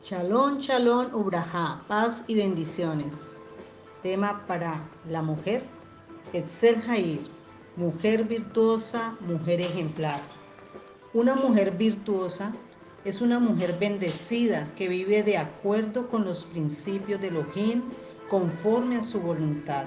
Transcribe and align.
Shalom, 0.00 0.60
shalom, 0.60 1.12
ubraja, 1.12 1.82
paz 1.88 2.24
y 2.28 2.36
bendiciones. 2.36 3.36
Tema 4.02 4.44
para 4.46 4.80
la 5.10 5.22
mujer, 5.22 5.64
Etzel 6.32 6.80
Jair, 6.82 7.20
mujer 7.76 8.22
virtuosa, 8.24 9.16
mujer 9.20 9.60
ejemplar. 9.60 10.20
Una 11.14 11.34
mujer 11.34 11.72
virtuosa 11.72 12.54
es 13.04 13.20
una 13.20 13.40
mujer 13.40 13.76
bendecida 13.80 14.72
que 14.76 14.88
vive 14.88 15.24
de 15.24 15.36
acuerdo 15.36 16.08
con 16.08 16.24
los 16.24 16.44
principios 16.44 17.20
de 17.20 17.28
Elohim 17.28 17.82
conforme 18.30 18.98
a 18.98 19.02
su 19.02 19.20
voluntad. 19.20 19.84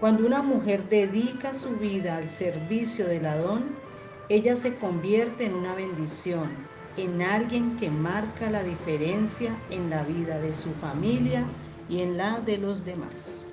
Cuando 0.00 0.26
una 0.26 0.42
mujer 0.42 0.88
dedica 0.88 1.54
su 1.54 1.76
vida 1.76 2.16
al 2.16 2.28
servicio 2.28 3.06
del 3.06 3.24
Adón, 3.26 3.76
ella 4.28 4.56
se 4.56 4.76
convierte 4.78 5.46
en 5.46 5.54
una 5.54 5.76
bendición, 5.76 6.48
en 6.96 7.22
alguien 7.22 7.76
que 7.78 7.90
marca 7.90 8.50
la 8.50 8.62
diferencia 8.62 9.56
en 9.70 9.90
la 9.90 10.02
vida 10.02 10.38
de 10.40 10.52
su 10.52 10.70
familia 10.74 11.44
y 11.88 12.00
en 12.00 12.16
la 12.16 12.38
de 12.40 12.58
los 12.58 12.84
demás. 12.84 13.48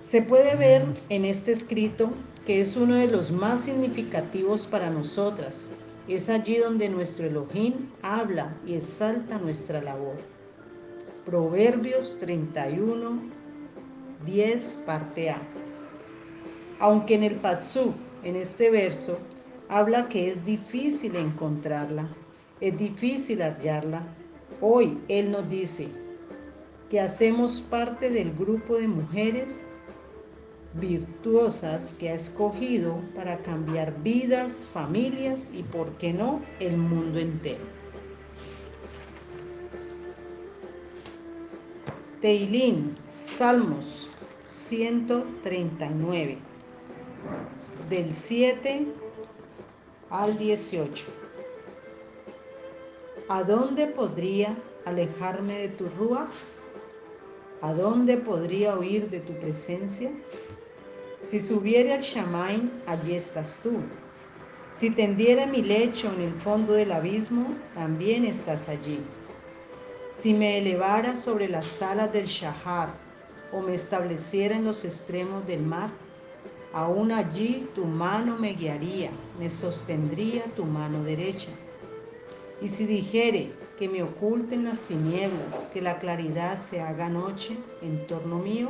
Se 0.00 0.22
puede 0.22 0.56
ver 0.56 0.86
en 1.08 1.24
este 1.24 1.52
escrito 1.52 2.10
que 2.46 2.60
es 2.60 2.76
uno 2.76 2.96
de 2.96 3.06
los 3.06 3.30
más 3.30 3.60
significativos 3.60 4.66
para 4.66 4.90
nosotras. 4.90 5.72
Es 6.08 6.28
allí 6.28 6.56
donde 6.56 6.88
nuestro 6.88 7.26
Elohim 7.26 7.90
habla 8.02 8.52
y 8.66 8.74
exalta 8.74 9.38
nuestra 9.38 9.80
labor. 9.80 10.16
Proverbios 11.24 12.18
31, 12.18 13.20
10, 14.26 14.82
parte 14.86 15.30
A. 15.30 15.40
Aunque 16.80 17.14
en 17.14 17.22
el 17.22 17.36
Pasú, 17.36 17.92
en 18.24 18.36
este 18.36 18.70
verso, 18.70 19.18
habla 19.70 20.08
que 20.08 20.30
es 20.30 20.44
difícil 20.44 21.14
encontrarla, 21.14 22.08
es 22.60 22.76
difícil 22.76 23.40
hallarla. 23.40 24.02
Hoy 24.60 24.98
Él 25.08 25.30
nos 25.30 25.48
dice 25.48 25.88
que 26.90 27.00
hacemos 27.00 27.60
parte 27.70 28.10
del 28.10 28.34
grupo 28.34 28.76
de 28.76 28.88
mujeres 28.88 29.68
virtuosas 30.74 31.94
que 31.98 32.10
ha 32.10 32.14
escogido 32.14 33.00
para 33.14 33.38
cambiar 33.38 34.02
vidas, 34.02 34.68
familias 34.72 35.48
y, 35.52 35.62
por 35.62 35.96
qué 35.98 36.12
no, 36.12 36.40
el 36.58 36.76
mundo 36.76 37.20
entero. 37.20 37.62
Teilín, 42.20 42.96
Salmos 43.08 44.10
139, 44.46 46.38
del 47.88 48.12
7 48.12 48.86
al 50.10 50.36
18. 50.36 51.06
¿A 53.28 53.44
dónde 53.44 53.86
podría 53.86 54.56
alejarme 54.84 55.58
de 55.58 55.68
tu 55.68 55.88
rúa? 55.90 56.28
¿A 57.62 57.72
dónde 57.72 58.16
podría 58.16 58.76
huir 58.76 59.08
de 59.08 59.20
tu 59.20 59.32
presencia? 59.34 60.10
Si 61.22 61.38
subiera 61.38 61.94
al 61.94 62.00
Shamain, 62.00 62.72
allí 62.86 63.14
estás 63.14 63.60
tú. 63.62 63.72
Si 64.72 64.90
tendiera 64.90 65.46
mi 65.46 65.62
lecho 65.62 66.12
en 66.12 66.22
el 66.22 66.34
fondo 66.40 66.72
del 66.72 66.90
abismo, 66.90 67.54
también 67.74 68.24
estás 68.24 68.68
allí. 68.68 69.00
Si 70.10 70.32
me 70.34 70.58
elevara 70.58 71.14
sobre 71.14 71.48
las 71.48 71.82
alas 71.82 72.12
del 72.12 72.24
Shahar 72.26 72.88
o 73.52 73.60
me 73.60 73.74
estableciera 73.74 74.56
en 74.56 74.64
los 74.64 74.84
extremos 74.84 75.46
del 75.46 75.60
mar, 75.60 75.90
Aún 76.72 77.10
allí 77.10 77.68
tu 77.74 77.84
mano 77.84 78.36
me 78.38 78.52
guiaría, 78.52 79.10
me 79.38 79.50
sostendría 79.50 80.44
tu 80.54 80.64
mano 80.64 81.02
derecha. 81.02 81.50
Y 82.62 82.68
si 82.68 82.86
dijere 82.86 83.50
que 83.76 83.88
me 83.88 84.04
oculten 84.04 84.64
las 84.64 84.82
tinieblas, 84.82 85.68
que 85.72 85.82
la 85.82 85.98
claridad 85.98 86.62
se 86.62 86.80
haga 86.80 87.08
noche 87.08 87.56
en 87.82 88.06
torno 88.06 88.38
mío, 88.38 88.68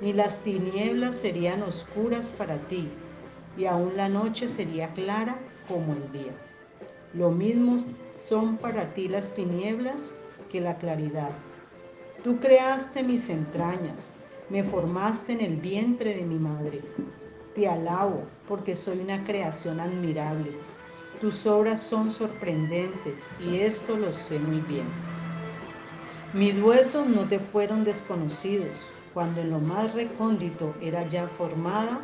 ni 0.00 0.14
las 0.14 0.42
tinieblas 0.44 1.16
serían 1.16 1.62
oscuras 1.62 2.30
para 2.30 2.56
ti, 2.68 2.88
y 3.58 3.66
aún 3.66 3.96
la 3.96 4.08
noche 4.08 4.48
sería 4.48 4.92
clara 4.94 5.36
como 5.68 5.92
el 5.92 6.12
día. 6.12 6.32
Lo 7.12 7.30
mismo 7.30 7.78
son 8.16 8.56
para 8.56 8.94
ti 8.94 9.08
las 9.08 9.34
tinieblas 9.34 10.14
que 10.50 10.60
la 10.60 10.76
claridad. 10.78 11.30
Tú 12.24 12.38
creaste 12.38 13.02
mis 13.02 13.28
entrañas, 13.28 14.20
me 14.48 14.64
formaste 14.64 15.32
en 15.32 15.40
el 15.40 15.56
vientre 15.56 16.14
de 16.14 16.24
mi 16.24 16.38
madre. 16.38 16.80
Te 17.56 17.66
alabo 17.66 18.22
porque 18.46 18.76
soy 18.76 18.98
una 18.98 19.24
creación 19.24 19.80
admirable. 19.80 20.52
Tus 21.22 21.46
obras 21.46 21.80
son 21.80 22.10
sorprendentes 22.10 23.26
y 23.40 23.60
esto 23.60 23.96
lo 23.96 24.12
sé 24.12 24.38
muy 24.38 24.60
bien. 24.60 24.86
Mis 26.34 26.62
huesos 26.62 27.06
no 27.06 27.26
te 27.26 27.38
fueron 27.38 27.82
desconocidos 27.82 28.92
cuando 29.14 29.40
en 29.40 29.52
lo 29.52 29.58
más 29.58 29.94
recóndito 29.94 30.74
era 30.82 31.08
ya 31.08 31.28
formada, 31.28 31.98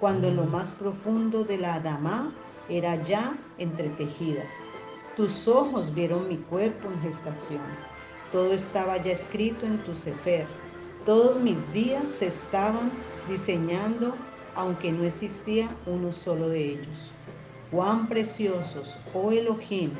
cuando 0.00 0.28
en 0.28 0.36
lo 0.36 0.44
más 0.44 0.72
profundo 0.72 1.44
de 1.44 1.58
la 1.58 1.74
Adamá 1.74 2.32
era 2.70 2.96
ya 3.02 3.36
entretejida. 3.58 4.44
Tus 5.18 5.46
ojos 5.46 5.94
vieron 5.94 6.28
mi 6.28 6.38
cuerpo 6.38 6.88
en 6.88 7.02
gestación. 7.02 7.60
Todo 8.32 8.54
estaba 8.54 8.96
ya 8.96 9.12
escrito 9.12 9.66
en 9.66 9.76
tu 9.84 9.94
sefer. 9.94 10.46
Todos 11.04 11.38
mis 11.38 11.58
días 11.74 12.10
se 12.10 12.28
estaban 12.28 12.90
diseñando 13.28 14.14
aunque 14.54 14.92
no 14.92 15.04
existía 15.04 15.68
uno 15.86 16.12
solo 16.12 16.48
de 16.48 16.72
ellos. 16.72 17.12
Cuán 17.70 18.08
preciosos, 18.08 18.96
oh 19.12 19.32
Elohim, 19.32 19.90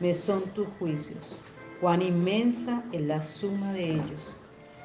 me 0.00 0.14
son 0.14 0.42
tus 0.50 0.66
juicios, 0.78 1.36
cuán 1.80 2.02
inmensa 2.02 2.82
es 2.92 3.02
la 3.02 3.22
suma 3.22 3.72
de 3.72 3.92
ellos. 3.92 4.38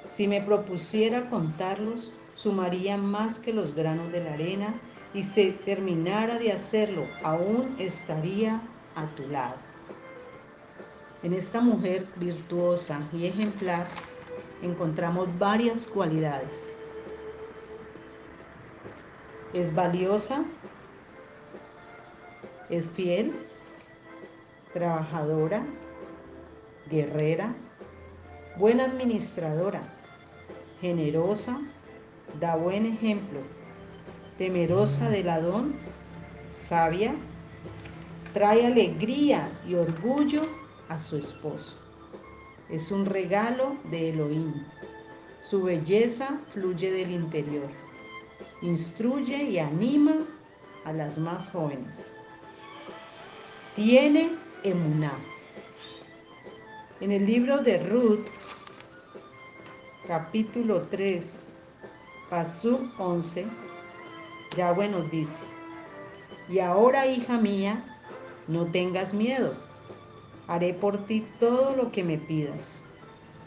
Si 0.08 0.28
me 0.28 0.42
propusiera 0.42 1.30
contarlos, 1.30 2.12
sumaría 2.36 2.98
más 2.98 3.40
que 3.40 3.54
los 3.54 3.74
granos 3.74 4.12
de 4.12 4.24
la 4.24 4.34
arena, 4.34 4.76
y 5.14 5.24
si 5.24 5.52
terminara 5.66 6.38
de 6.38 6.52
hacerlo, 6.52 7.06
aún 7.24 7.76
estaría 7.80 8.62
a 8.96 9.08
tu 9.16 9.28
lado. 9.30 9.56
En 11.24 11.34
esta 11.34 11.62
mujer 11.62 12.06
virtuosa 12.18 13.02
y 13.14 13.26
ejemplar 13.26 13.88
encontramos 14.62 15.28
varias 15.40 15.88
cualidades 15.88 16.78
es 19.56 19.74
valiosa, 19.74 20.44
es 22.70 22.86
fiel, 22.88 23.32
trabajadora, 24.74 25.66
guerrera, 26.92 27.56
buena 28.58 28.84
administradora, 28.84 29.82
generosa, 30.82 31.58
da 32.42 32.58
buen 32.58 32.86
ejemplo, 32.86 33.40
temerosa 34.38 35.10
del 35.10 35.30
Adón, 35.30 35.78
sabia, 36.50 37.16
trae 38.34 38.66
alegría 38.66 39.50
y 39.66 39.76
orgullo 39.76 40.42
a 40.90 41.00
su 41.00 41.16
esposo. 41.16 41.80
Es 42.70 42.92
un 42.92 43.06
regalo 43.06 43.78
de 43.90 44.10
Elohim. 44.10 44.66
Su 45.42 45.64
belleza 45.64 46.42
fluye 46.52 46.92
del 46.92 47.12
interior 47.12 47.85
instruye 48.62 49.44
y 49.44 49.60
anima 49.60 50.16
a 50.86 50.94
las 50.94 51.18
más 51.18 51.48
jóvenes. 51.50 52.16
Tiene 53.76 54.32
emuná. 54.64 55.14
En 57.02 57.12
el 57.12 57.26
libro 57.26 57.58
de 57.58 57.84
Ruth, 57.90 58.26
capítulo 60.08 60.84
3, 60.84 61.44
pasú 62.30 62.90
11, 62.98 63.46
Yahweh 64.56 64.90
nos 64.90 65.12
dice, 65.12 65.44
y 66.48 66.60
ahora, 66.60 67.08
hija 67.08 67.38
mía, 67.38 67.84
no 68.48 68.66
tengas 68.68 69.14
miedo, 69.14 69.56
haré 70.48 70.74
por 70.74 71.06
ti 71.06 71.26
todo 71.40 71.76
lo 71.76 71.92
que 71.92 72.04
me 72.04 72.18
pidas. 72.18 72.84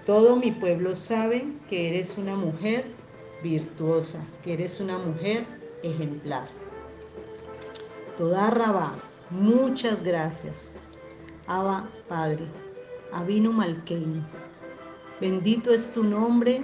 Todo 0.05 0.37
mi 0.37 0.51
pueblo 0.51 0.97
sabe 0.97 1.47
que 1.69 1.89
eres 1.89 2.19
una 2.19 2.35
mujer 2.35 2.98
virtuosa, 3.43 4.21
que 4.43 4.55
eres 4.55 4.81
una 4.81 4.99
mujer 4.99 5.47
ejemplar. 5.83 6.49
Toda 8.17 8.51
Rabá, 8.51 8.95
muchas 9.31 10.03
gracias. 10.03 10.75
Abba 11.47 11.89
Padre, 12.09 12.45
Avino 13.13 13.53
Malkein, 13.53 14.25
bendito 15.21 15.73
es 15.73 15.93
tu 15.93 16.05
nombre. 16.05 16.63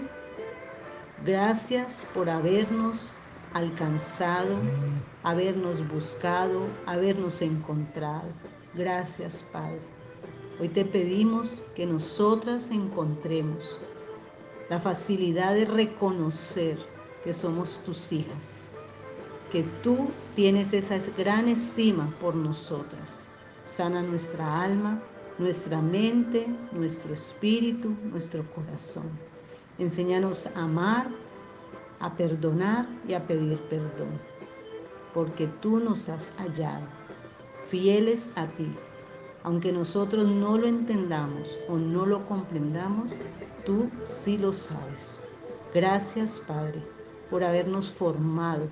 Gracias 1.24 2.08
por 2.12 2.28
habernos 2.28 3.14
alcanzado, 3.54 4.56
habernos 5.22 5.86
buscado, 5.88 6.66
habernos 6.86 7.40
encontrado. 7.40 8.28
Gracias, 8.74 9.48
Padre. 9.52 9.80
Hoy 10.60 10.68
te 10.68 10.84
pedimos 10.84 11.64
que 11.74 11.86
nosotras 11.86 12.70
encontremos 12.70 13.80
la 14.68 14.80
facilidad 14.80 15.54
de 15.54 15.66
reconocer 15.66 16.78
que 17.22 17.34
somos 17.34 17.82
tus 17.84 18.12
hijas, 18.12 18.62
que 19.50 19.62
tú 19.82 20.10
tienes 20.34 20.72
esa 20.72 20.98
gran 21.16 21.48
estima 21.48 22.12
por 22.20 22.34
nosotras. 22.34 23.24
Sana 23.64 24.02
nuestra 24.02 24.62
alma, 24.62 25.00
nuestra 25.38 25.80
mente, 25.80 26.46
nuestro 26.72 27.14
espíritu, 27.14 27.94
nuestro 28.10 28.44
corazón. 28.54 29.10
Enséñanos 29.78 30.46
a 30.54 30.62
amar, 30.62 31.08
a 32.00 32.14
perdonar 32.14 32.86
y 33.08 33.14
a 33.14 33.26
pedir 33.26 33.58
perdón, 33.70 34.20
porque 35.12 35.46
tú 35.60 35.78
nos 35.78 36.08
has 36.08 36.34
hallado, 36.38 36.86
fieles 37.70 38.30
a 38.36 38.46
ti. 38.46 38.72
Aunque 39.44 39.72
nosotros 39.72 40.26
no 40.26 40.58
lo 40.58 40.66
entendamos 40.66 41.48
o 41.68 41.76
no 41.76 42.06
lo 42.06 42.26
comprendamos, 42.26 43.14
tú 43.64 43.90
sí 44.02 44.38
lo 44.38 44.52
sabes. 44.52 45.20
Gracias, 45.74 46.40
Padre, 46.40 46.82
por 47.30 47.44
habernos 47.44 47.90
formado, 47.90 48.68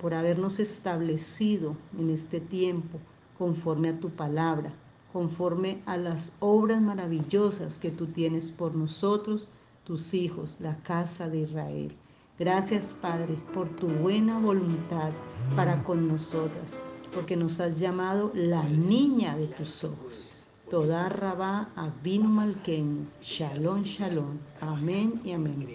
por 0.00 0.14
habernos 0.14 0.60
establecido 0.60 1.76
en 1.98 2.10
este 2.10 2.40
tiempo 2.40 2.98
conforme 3.38 3.90
a 3.90 4.00
tu 4.00 4.08
palabra, 4.10 4.72
conforme 5.12 5.82
a 5.84 5.98
las 5.98 6.32
obras 6.40 6.80
maravillosas 6.80 7.78
que 7.78 7.90
tú 7.90 8.06
tienes 8.06 8.50
por 8.50 8.74
nosotros, 8.74 9.48
tus 9.84 10.14
hijos, 10.14 10.58
la 10.60 10.76
casa 10.78 11.28
de 11.28 11.40
Israel. 11.40 11.92
Gracias, 12.38 12.92
Padre, 12.92 13.36
por 13.52 13.68
tu 13.76 13.88
buena 13.88 14.38
voluntad 14.38 15.10
para 15.54 15.82
con 15.84 16.08
nosotras, 16.08 16.80
porque 17.14 17.36
nos 17.36 17.60
has 17.60 17.78
llamado 17.78 18.32
la 18.34 18.62
niña 18.64 19.36
de 19.36 19.46
tus 19.46 19.84
ojos. 19.84 20.30
Toda 20.70 21.08
Rabá 21.08 21.68
Abinu 21.76 22.28
Malkein, 22.28 23.08
Shalom, 23.22 23.84
Shalom. 23.84 24.38
Amén 24.60 25.20
y 25.24 25.32
amén. 25.32 25.62